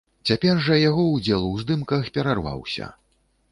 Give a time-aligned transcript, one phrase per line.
[0.29, 2.93] Цяпер жа яго ўдзел у здымках перарваўся.